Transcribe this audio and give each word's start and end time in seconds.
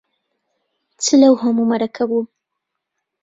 چ 1.03 1.05
لەو 1.21 1.33
هەموو 1.43 1.69
مەرەکەب 1.71 2.09
و 2.13 2.21